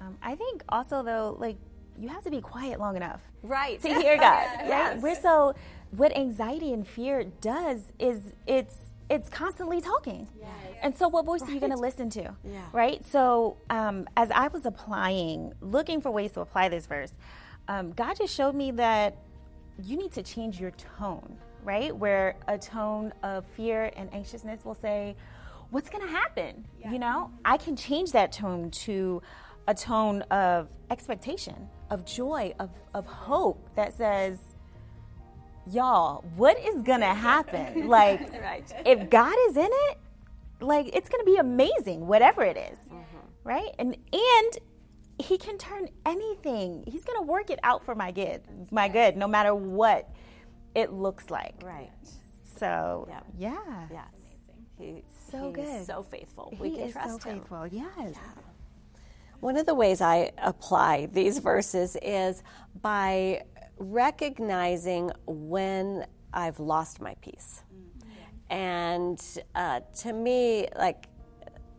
Um, 0.00 0.16
I 0.22 0.34
think 0.34 0.62
also 0.68 1.02
though, 1.02 1.36
like 1.38 1.56
you 1.98 2.08
have 2.08 2.22
to 2.24 2.30
be 2.30 2.40
quiet 2.40 2.78
long 2.78 2.96
enough, 2.96 3.20
right, 3.42 3.80
to 3.82 3.88
hear 3.88 4.16
God. 4.16 4.46
yes. 4.64 4.70
Right? 4.94 5.02
We're 5.02 5.20
so 5.20 5.54
what 5.90 6.16
anxiety 6.16 6.72
and 6.72 6.86
fear 6.86 7.24
does 7.40 7.92
is 7.98 8.20
it's 8.46 8.76
it's 9.10 9.28
constantly 9.30 9.80
talking. 9.80 10.28
Yes. 10.38 10.50
And 10.82 10.96
so, 10.96 11.08
what 11.08 11.24
voice 11.24 11.40
right. 11.42 11.50
are 11.50 11.54
you 11.54 11.60
going 11.60 11.72
to 11.72 11.78
listen 11.78 12.10
to? 12.10 12.34
Yeah. 12.44 12.60
Right? 12.72 13.04
So, 13.06 13.56
um, 13.70 14.08
as 14.16 14.30
I 14.30 14.48
was 14.48 14.66
applying, 14.66 15.52
looking 15.60 16.00
for 16.00 16.10
ways 16.10 16.32
to 16.32 16.40
apply 16.40 16.68
this 16.68 16.86
verse, 16.86 17.12
um, 17.68 17.92
God 17.92 18.16
just 18.16 18.34
showed 18.34 18.54
me 18.54 18.70
that 18.72 19.16
you 19.82 19.96
need 19.96 20.12
to 20.12 20.22
change 20.22 20.60
your 20.60 20.72
tone, 20.72 21.36
right? 21.64 21.96
Where 21.96 22.36
a 22.48 22.58
tone 22.58 23.12
of 23.22 23.46
fear 23.46 23.90
and 23.96 24.12
anxiousness 24.12 24.64
will 24.64 24.74
say, 24.74 25.16
What's 25.70 25.90
going 25.90 26.06
to 26.06 26.10
happen? 26.10 26.66
Yeah. 26.80 26.92
You 26.92 26.98
know, 26.98 27.30
I 27.44 27.58
can 27.58 27.76
change 27.76 28.12
that 28.12 28.32
tone 28.32 28.70
to 28.70 29.20
a 29.66 29.74
tone 29.74 30.22
of 30.22 30.68
expectation, 30.90 31.68
of 31.90 32.06
joy, 32.06 32.54
of, 32.58 32.70
of 32.94 33.04
hope 33.04 33.68
that 33.74 33.94
says, 33.94 34.38
y'all, 35.70 36.24
what 36.36 36.58
is 36.58 36.82
gonna 36.82 37.14
happen? 37.14 37.88
Like, 37.88 38.32
right. 38.42 38.70
if 38.84 39.08
God 39.08 39.34
is 39.48 39.56
in 39.56 39.68
it, 39.70 39.98
like 40.60 40.90
it's 40.94 41.08
gonna 41.08 41.24
be 41.24 41.36
amazing, 41.36 42.06
whatever 42.06 42.42
it 42.42 42.56
is, 42.56 42.78
mm-hmm. 42.86 43.18
right? 43.44 43.70
And 43.78 43.96
and 44.12 44.58
He 45.18 45.38
can 45.38 45.56
turn 45.58 45.88
anything. 46.04 46.84
He's 46.86 47.04
gonna 47.04 47.22
work 47.22 47.50
it 47.50 47.58
out 47.62 47.84
for 47.84 47.94
my 47.94 48.10
good, 48.10 48.42
my 48.70 48.88
good, 48.88 49.16
no 49.16 49.26
matter 49.26 49.54
what 49.54 50.10
it 50.74 50.92
looks 50.92 51.30
like. 51.30 51.54
Right. 51.62 51.90
So 52.58 53.06
yeah, 53.08 53.20
yeah. 53.38 53.86
yes. 53.90 54.04
He, 54.78 55.02
so 55.30 55.50
good, 55.50 55.86
so 55.86 56.02
faithful. 56.02 56.50
He 56.52 56.62
we 56.62 56.76
can 56.76 56.92
trust 56.92 57.22
so 57.22 57.30
him. 57.30 57.40
faithful. 57.40 57.66
Yes. 57.66 57.94
Yeah. 57.96 58.42
One 59.40 59.56
of 59.56 59.66
the 59.66 59.74
ways 59.74 60.00
I 60.00 60.32
apply 60.38 61.06
these 61.06 61.38
verses 61.38 61.96
is 62.02 62.42
by 62.82 63.42
recognizing 63.78 65.10
when 65.26 66.06
I've 66.32 66.60
lost 66.60 67.00
my 67.00 67.14
peace. 67.20 67.62
Mm-hmm. 67.72 68.54
And 68.54 69.38
uh, 69.54 69.80
to 70.00 70.12
me, 70.12 70.68
like 70.76 71.06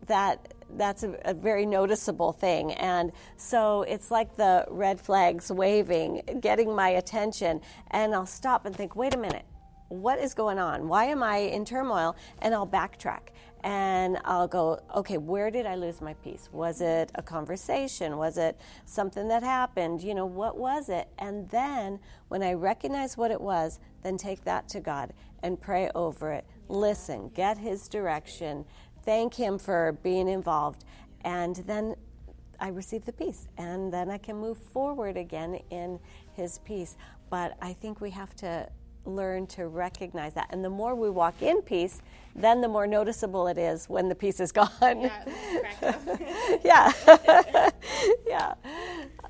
that, 0.08 0.54
that's 0.78 1.04
a, 1.04 1.16
a, 1.26 1.34
very 1.34 1.66
noticeable 1.66 2.32
thing. 2.32 2.74
And 2.74 3.12
so 3.38 3.84
it's 3.84 4.12
like 4.12 4.36
the 4.36 4.66
red 4.70 5.00
flags 5.00 5.52
waving, 5.52 6.22
getting 6.42 6.76
my 6.76 6.90
attention. 6.90 7.62
And 7.92 8.14
I'll 8.14 8.26
stop 8.26 8.66
and 8.66 8.76
think, 8.76 8.96
wait 8.96 9.14
a 9.14 9.18
minute, 9.18 9.46
what 9.90 10.20
is 10.20 10.34
going 10.34 10.60
on? 10.60 10.88
Why 10.88 11.06
am 11.06 11.24
I 11.24 11.38
in 11.38 11.66
turmoil? 11.66 12.16
And 12.42 12.54
I'll 12.54 12.68
backtrack 12.68 13.30
and 13.64 14.18
I'll 14.24 14.48
go, 14.48 14.80
okay, 14.96 15.18
where 15.18 15.52
did 15.52 15.66
I 15.66 15.76
lose 15.76 16.02
my 16.02 16.14
peace? 16.16 16.50
Was 16.52 16.82
it 16.82 17.12
a 17.16 17.22
conversation? 17.22 18.18
Was 18.18 18.38
it 18.38 18.60
something 18.86 19.28
that 19.28 19.44
happened? 19.44 20.02
You 20.02 20.16
know, 20.16 20.26
what 20.26 20.58
was 20.58 20.90
it? 20.90 21.10
And 21.18 21.50
then 21.50 22.00
when 22.30 22.42
I 22.42 22.54
recognize 22.54 23.18
what 23.18 23.32
it 23.32 23.42
was, 23.42 23.80
then 24.04 24.18
take 24.18 24.44
that 24.46 24.70
to 24.70 24.80
God 24.80 25.14
and 25.44 25.60
pray 25.60 25.90
over 25.96 26.32
it. 26.32 26.46
Listen, 26.70 27.30
get 27.30 27.58
His 27.58 27.88
direction, 27.88 28.66
thank 29.04 29.34
Him 29.34 29.58
for 29.58 29.98
being 30.04 30.28
involved, 30.28 30.86
and 31.24 31.56
then 31.56 31.96
I 32.60 32.70
receive 32.70 33.06
the 33.06 33.14
peace. 33.14 33.48
And 33.58 33.92
then 33.92 34.10
I 34.10 34.18
can 34.18 34.38
move 34.38 34.58
forward 34.58 35.18
again 35.18 35.60
in 35.70 36.00
His 36.34 36.60
peace. 36.60 36.98
But 37.30 37.58
I 37.62 37.74
think 37.74 38.02
we 38.02 38.10
have 38.12 38.36
to 38.38 38.70
learn 39.10 39.48
to 39.48 39.68
recognize 39.68 40.34
that. 40.34 40.48
And 40.52 40.64
the 40.64 40.70
more 40.70 40.96
we 40.96 41.10
walk 41.10 41.42
in 41.42 41.62
peace, 41.62 42.02
then 42.36 42.62
the 42.62 42.68
more 42.68 42.88
noticeable 42.88 43.48
it 43.48 43.58
is 43.58 43.90
when 43.90 44.10
the 44.10 44.16
peace 44.16 44.40
is 44.40 44.52
gone. 44.54 44.70
Yeah. 44.82 45.24
yeah. 46.64 47.70
yeah. 48.28 48.54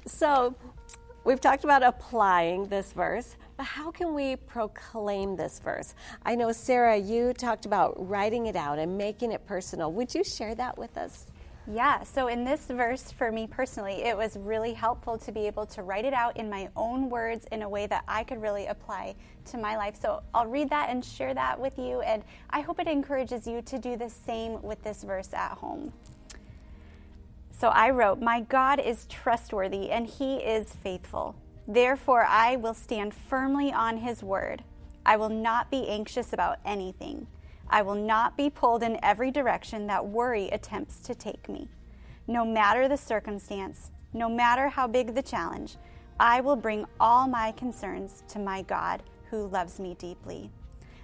So 0.05 0.55
we've 1.23 1.41
talked 1.41 1.63
about 1.63 1.83
applying 1.83 2.67
this 2.67 2.91
verse, 2.93 3.35
But 3.57 3.65
how 3.65 3.91
can 3.91 4.13
we 4.13 4.35
proclaim 4.35 5.35
this 5.35 5.59
verse? 5.59 5.95
I 6.25 6.35
know, 6.35 6.51
Sarah, 6.51 6.97
you 6.97 7.33
talked 7.33 7.65
about 7.65 7.95
writing 8.07 8.47
it 8.47 8.55
out 8.55 8.79
and 8.79 8.97
making 8.97 9.31
it 9.31 9.45
personal. 9.45 9.91
Would 9.93 10.13
you 10.13 10.23
share 10.23 10.55
that 10.55 10.77
with 10.77 10.97
us? 10.97 11.31
Yeah, 11.71 12.01
so 12.01 12.29
in 12.29 12.43
this 12.43 12.65
verse, 12.65 13.11
for 13.11 13.31
me 13.31 13.45
personally, 13.45 14.01
it 14.03 14.17
was 14.17 14.37
really 14.37 14.73
helpful 14.73 15.19
to 15.19 15.31
be 15.31 15.45
able 15.45 15.67
to 15.67 15.83
write 15.83 16.03
it 16.03 16.13
out 16.13 16.35
in 16.35 16.49
my 16.49 16.67
own 16.75 17.11
words 17.11 17.45
in 17.51 17.61
a 17.61 17.69
way 17.69 17.85
that 17.85 18.03
I 18.07 18.23
could 18.23 18.41
really 18.41 18.65
apply 18.65 19.13
to 19.51 19.57
my 19.59 19.77
life. 19.77 19.95
So 20.01 20.23
I'll 20.33 20.47
read 20.47 20.71
that 20.71 20.89
and 20.89 21.05
share 21.05 21.35
that 21.35 21.59
with 21.59 21.77
you, 21.77 22.01
and 22.01 22.23
I 22.49 22.61
hope 22.61 22.79
it 22.79 22.87
encourages 22.87 23.45
you 23.45 23.61
to 23.61 23.77
do 23.77 23.97
the 23.97 24.09
same 24.09 24.59
with 24.63 24.81
this 24.83 25.03
verse 25.03 25.31
at 25.31 25.51
home. 25.51 25.93
So 27.51 27.67
I 27.67 27.91
wrote, 27.91 28.19
My 28.19 28.41
God 28.41 28.79
is 28.79 29.05
trustworthy 29.05 29.91
and 29.91 30.07
he 30.07 30.37
is 30.37 30.73
faithful. 30.73 31.35
Therefore, 31.67 32.25
I 32.25 32.55
will 32.55 32.73
stand 32.73 33.13
firmly 33.13 33.71
on 33.71 33.97
his 33.97 34.23
word. 34.23 34.63
I 35.05 35.17
will 35.17 35.29
not 35.29 35.69
be 35.69 35.87
anxious 35.87 36.33
about 36.33 36.57
anything. 36.65 37.27
I 37.69 37.81
will 37.81 37.95
not 37.95 38.35
be 38.35 38.49
pulled 38.49 38.83
in 38.83 38.99
every 39.03 39.31
direction 39.31 39.87
that 39.87 40.05
worry 40.05 40.49
attempts 40.49 40.99
to 41.01 41.15
take 41.15 41.47
me. 41.47 41.67
No 42.27 42.45
matter 42.45 42.87
the 42.87 42.97
circumstance, 42.97 43.91
no 44.13 44.27
matter 44.27 44.69
how 44.69 44.87
big 44.87 45.13
the 45.13 45.21
challenge, 45.21 45.77
I 46.19 46.41
will 46.41 46.55
bring 46.55 46.85
all 46.99 47.27
my 47.27 47.51
concerns 47.51 48.23
to 48.29 48.39
my 48.39 48.63
God 48.63 49.03
who 49.29 49.47
loves 49.47 49.79
me 49.79 49.95
deeply. 49.95 50.51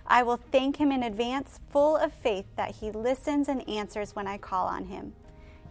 I 0.08 0.24
will 0.24 0.38
thank 0.52 0.78
him 0.78 0.92
in 0.92 1.04
advance, 1.04 1.60
full 1.70 1.98
of 1.98 2.14
faith 2.14 2.46
that 2.56 2.76
he 2.76 2.92
listens 2.92 3.48
and 3.48 3.68
answers 3.70 4.16
when 4.16 4.28
I 4.28 4.38
call 4.38 4.68
on 4.68 4.86
him. 4.86 5.14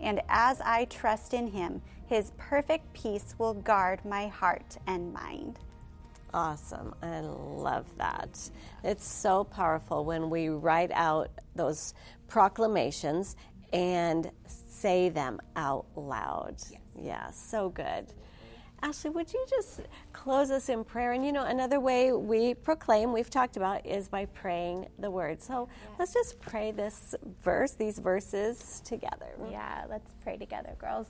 And 0.01 0.21
as 0.29 0.61
I 0.61 0.87
trust 0.87 1.35
in 1.35 1.49
him, 1.49 1.83
his 2.07 2.33
perfect 2.37 2.93
peace 2.93 3.35
will 3.39 3.55
guard 3.55 4.05
my 4.05 4.27
heart 4.27 4.77
and 4.87 5.13
mind. 5.13 5.59
Awesome. 6.35 6.97
I 7.01 7.21
love 7.21 7.87
that. 7.97 8.51
It's 8.83 9.07
so 9.07 9.45
powerful 9.45 10.05
when 10.05 10.31
we 10.31 10.49
write 10.49 10.91
out 10.93 11.31
those 11.55 11.95
proclamations 12.27 13.37
and 13.73 14.33
say 14.47 15.11
them 15.11 15.39
out 15.55 15.87
loud. 15.95 16.57
Yes. 16.73 16.81
Yeah, 17.01 17.31
so 17.31 17.69
good. 17.69 18.07
Ashley, 18.83 19.11
would 19.11 19.33
you 19.33 19.47
just 19.49 19.83
close 20.13 20.51
us 20.51 20.69
in 20.69 20.83
prayer? 20.83 21.13
And 21.13 21.25
you 21.25 21.31
know, 21.31 21.45
another 21.45 21.79
way 21.79 22.13
we 22.13 22.55
proclaim, 22.55 23.13
we've 23.13 23.31
talked 23.31 23.57
about, 23.57 23.87
is 23.87 24.09
by 24.09 24.27
praying 24.27 24.89
the 24.99 25.11
word. 25.13 25.41
So 25.41 25.69
yeah. 25.71 25.95
let's 26.01 26.13
just 26.13 26.41
pray 26.41 26.73
this 26.73 27.15
verse, 27.45 27.75
these 27.75 28.01
verses 28.01 28.83
together. 28.85 29.37
Yeah, 29.51 29.85
let's 29.89 30.13
pray 30.21 30.37
together, 30.37 30.75
girls. 30.81 31.07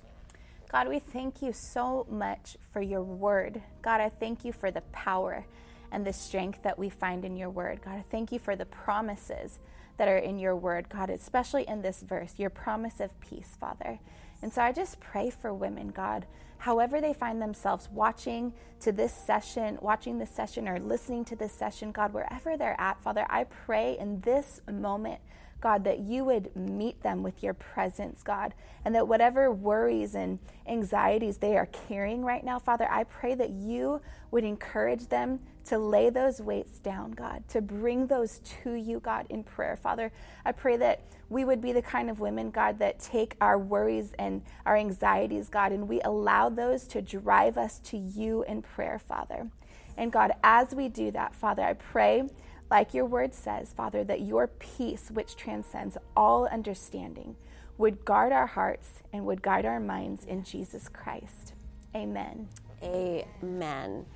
God, 0.74 0.88
we 0.88 0.98
thank 0.98 1.40
you 1.40 1.52
so 1.52 2.04
much 2.10 2.56
for 2.72 2.82
your 2.82 3.04
word. 3.04 3.62
God, 3.80 4.00
I 4.00 4.08
thank 4.08 4.44
you 4.44 4.50
for 4.50 4.72
the 4.72 4.80
power 4.90 5.46
and 5.92 6.04
the 6.04 6.12
strength 6.12 6.64
that 6.64 6.76
we 6.76 6.90
find 6.90 7.24
in 7.24 7.36
your 7.36 7.48
word. 7.48 7.80
God, 7.80 7.94
I 7.94 8.04
thank 8.10 8.32
you 8.32 8.40
for 8.40 8.56
the 8.56 8.64
promises 8.66 9.60
that 9.98 10.08
are 10.08 10.18
in 10.18 10.36
your 10.36 10.56
word, 10.56 10.88
God, 10.88 11.10
especially 11.10 11.62
in 11.68 11.82
this 11.82 12.02
verse, 12.02 12.34
your 12.38 12.50
promise 12.50 12.98
of 12.98 13.20
peace, 13.20 13.56
Father. 13.60 14.00
And 14.42 14.52
so 14.52 14.62
I 14.62 14.72
just 14.72 14.98
pray 14.98 15.30
for 15.30 15.54
women, 15.54 15.90
God, 15.90 16.26
however 16.58 17.00
they 17.00 17.14
find 17.14 17.40
themselves 17.40 17.88
watching 17.92 18.52
to 18.80 18.90
this 18.90 19.14
session, 19.14 19.78
watching 19.80 20.18
this 20.18 20.30
session 20.30 20.66
or 20.66 20.80
listening 20.80 21.24
to 21.26 21.36
this 21.36 21.52
session, 21.52 21.92
God, 21.92 22.12
wherever 22.12 22.56
they're 22.56 22.80
at, 22.80 23.00
Father, 23.00 23.26
I 23.30 23.44
pray 23.44 23.96
in 23.96 24.22
this 24.22 24.60
moment 24.68 25.20
God, 25.64 25.84
that 25.84 26.00
you 26.00 26.26
would 26.26 26.54
meet 26.54 27.02
them 27.02 27.22
with 27.22 27.42
your 27.42 27.54
presence, 27.54 28.22
God, 28.22 28.52
and 28.84 28.94
that 28.94 29.08
whatever 29.08 29.50
worries 29.50 30.14
and 30.14 30.38
anxieties 30.66 31.38
they 31.38 31.56
are 31.56 31.64
carrying 31.88 32.22
right 32.22 32.44
now, 32.44 32.58
Father, 32.58 32.86
I 32.90 33.04
pray 33.04 33.34
that 33.34 33.48
you 33.48 34.02
would 34.30 34.44
encourage 34.44 35.08
them 35.08 35.40
to 35.64 35.78
lay 35.78 36.10
those 36.10 36.38
weights 36.38 36.78
down, 36.80 37.12
God, 37.12 37.48
to 37.48 37.62
bring 37.62 38.08
those 38.08 38.40
to 38.62 38.74
you, 38.74 39.00
God, 39.00 39.24
in 39.30 39.42
prayer. 39.42 39.74
Father, 39.74 40.12
I 40.44 40.52
pray 40.52 40.76
that 40.76 41.00
we 41.30 41.46
would 41.46 41.62
be 41.62 41.72
the 41.72 41.80
kind 41.80 42.10
of 42.10 42.20
women, 42.20 42.50
God, 42.50 42.78
that 42.80 43.00
take 43.00 43.34
our 43.40 43.58
worries 43.58 44.12
and 44.18 44.42
our 44.66 44.76
anxieties, 44.76 45.48
God, 45.48 45.72
and 45.72 45.88
we 45.88 46.02
allow 46.02 46.50
those 46.50 46.86
to 46.88 47.00
drive 47.00 47.56
us 47.56 47.78
to 47.84 47.96
you 47.96 48.42
in 48.42 48.60
prayer, 48.60 48.98
Father. 48.98 49.48
And 49.96 50.12
God, 50.12 50.32
as 50.42 50.74
we 50.74 50.88
do 50.88 51.10
that, 51.12 51.34
Father, 51.34 51.62
I 51.62 51.72
pray 51.72 52.28
like 52.70 52.94
your 52.94 53.04
word 53.04 53.34
says, 53.34 53.72
Father, 53.72 54.04
that 54.04 54.22
your 54.22 54.46
peace, 54.46 55.10
which 55.10 55.36
transcends 55.36 55.96
all 56.16 56.46
understanding, 56.46 57.36
would 57.78 58.04
guard 58.04 58.32
our 58.32 58.46
hearts 58.46 59.02
and 59.12 59.26
would 59.26 59.42
guide 59.42 59.66
our 59.66 59.80
minds 59.80 60.24
in 60.24 60.44
Jesus 60.44 60.88
Christ. 60.88 61.54
Amen. 61.94 62.48
Amen. 62.82 64.06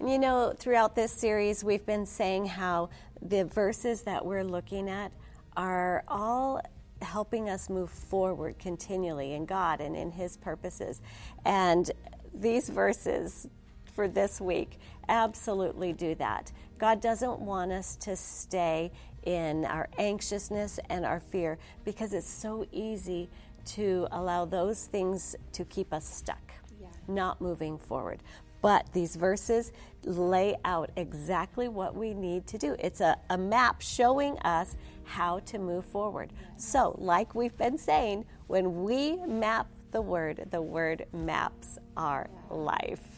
And 0.00 0.10
you 0.10 0.18
know, 0.18 0.54
throughout 0.56 0.94
this 0.94 1.12
series, 1.12 1.62
we've 1.62 1.86
been 1.86 2.06
saying 2.06 2.46
how 2.46 2.90
the 3.22 3.44
verses 3.44 4.02
that 4.02 4.24
we're 4.24 4.44
looking 4.44 4.88
at 4.88 5.12
are 5.56 6.04
all 6.08 6.60
helping 7.02 7.48
us 7.48 7.68
move 7.70 7.90
forward 7.90 8.58
continually 8.58 9.32
in 9.34 9.46
God 9.46 9.80
and 9.80 9.96
in 9.96 10.10
His 10.10 10.36
purposes. 10.36 11.00
And 11.44 11.90
these 12.32 12.68
verses 12.68 13.46
for 13.94 14.08
this 14.08 14.40
week 14.40 14.78
absolutely 15.08 15.92
do 15.92 16.14
that. 16.16 16.52
God 16.78 17.00
doesn't 17.00 17.40
want 17.40 17.72
us 17.72 17.96
to 17.96 18.16
stay 18.16 18.90
in 19.24 19.64
our 19.64 19.88
anxiousness 19.98 20.78
and 20.90 21.04
our 21.04 21.20
fear 21.20 21.58
because 21.84 22.12
it's 22.12 22.28
so 22.28 22.66
easy 22.72 23.28
to 23.64 24.06
allow 24.12 24.44
those 24.44 24.86
things 24.86 25.34
to 25.52 25.64
keep 25.64 25.92
us 25.92 26.06
stuck, 26.06 26.52
yeah. 26.80 26.88
not 27.08 27.40
moving 27.40 27.78
forward. 27.78 28.20
But 28.60 28.86
these 28.92 29.16
verses 29.16 29.72
lay 30.04 30.56
out 30.64 30.90
exactly 30.96 31.68
what 31.68 31.94
we 31.94 32.14
need 32.14 32.46
to 32.48 32.58
do. 32.58 32.76
It's 32.78 33.00
a, 33.00 33.16
a 33.30 33.36
map 33.36 33.82
showing 33.82 34.38
us 34.38 34.76
how 35.04 35.40
to 35.40 35.58
move 35.58 35.84
forward. 35.84 36.32
So, 36.56 36.94
like 36.98 37.34
we've 37.34 37.56
been 37.58 37.76
saying, 37.76 38.24
when 38.46 38.82
we 38.82 39.16
map 39.26 39.66
the 39.92 40.00
word, 40.00 40.48
the 40.50 40.62
word 40.62 41.06
maps 41.12 41.78
our 41.96 42.28
life. 42.50 43.13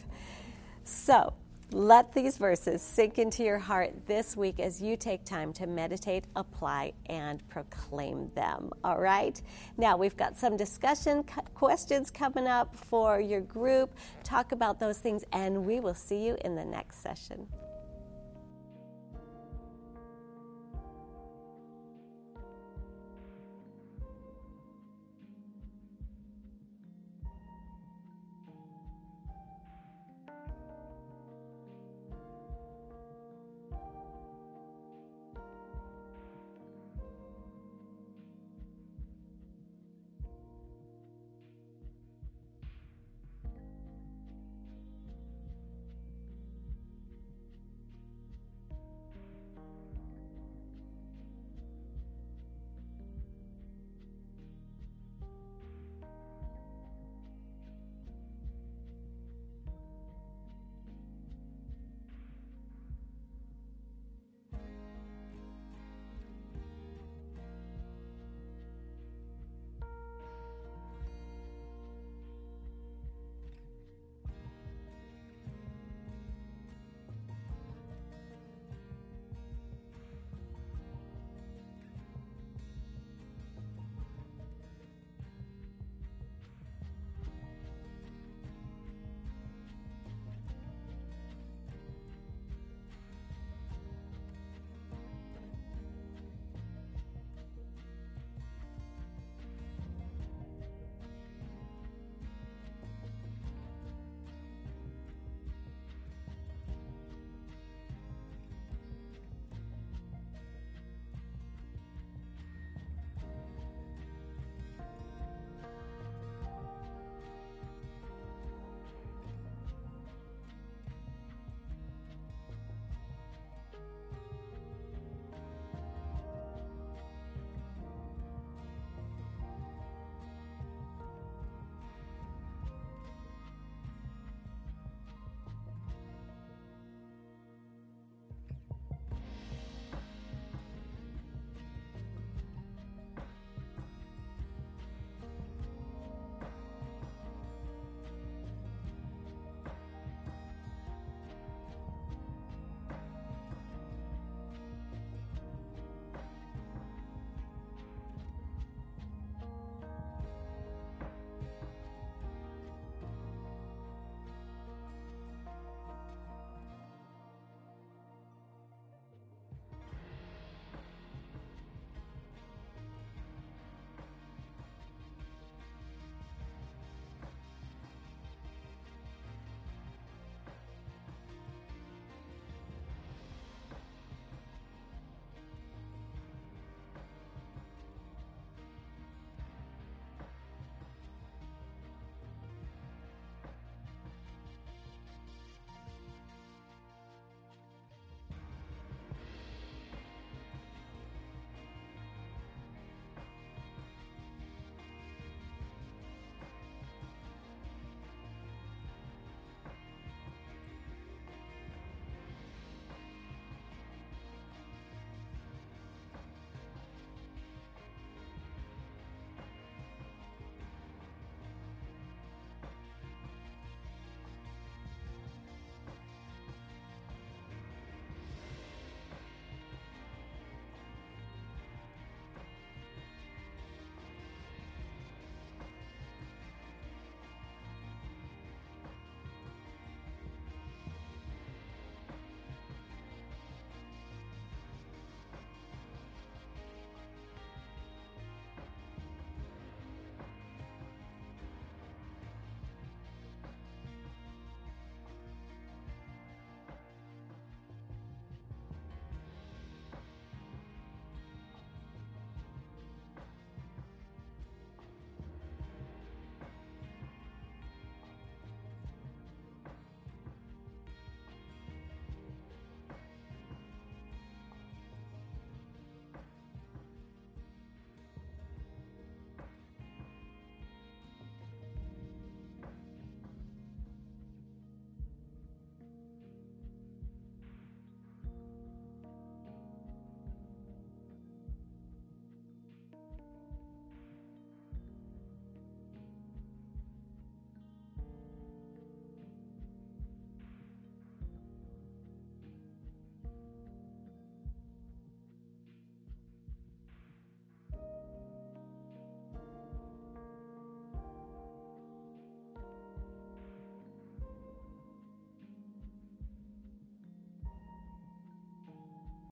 So, 0.87 1.33
let 1.73 2.13
these 2.13 2.37
verses 2.37 2.81
sink 2.81 3.19
into 3.19 3.43
your 3.43 3.59
heart 3.59 3.91
this 4.05 4.37
week 4.37 4.61
as 4.61 4.81
you 4.81 4.95
take 4.95 5.25
time 5.25 5.51
to 5.53 5.67
meditate, 5.67 6.23
apply, 6.37 6.93
and 7.07 7.45
proclaim 7.49 8.31
them. 8.35 8.71
All 8.85 8.97
right? 8.97 9.41
Now, 9.75 9.97
we've 9.97 10.15
got 10.15 10.37
some 10.37 10.55
discussion 10.55 11.25
questions 11.55 12.09
coming 12.09 12.47
up 12.47 12.73
for 12.73 13.19
your 13.19 13.41
group. 13.41 13.95
Talk 14.23 14.53
about 14.53 14.79
those 14.79 14.99
things, 14.99 15.25
and 15.33 15.65
we 15.65 15.81
will 15.81 15.93
see 15.93 16.25
you 16.25 16.37
in 16.45 16.55
the 16.55 16.63
next 16.63 17.03
session. 17.03 17.47